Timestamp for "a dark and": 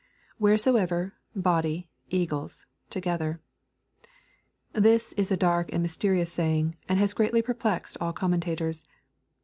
5.31-5.83